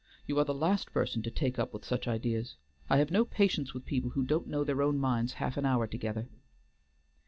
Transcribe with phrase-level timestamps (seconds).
[0.25, 2.55] You are the last person to take up with such ideas.
[2.89, 5.85] I have no patience with people who don't know their own minds half an hour
[5.85, 6.27] together."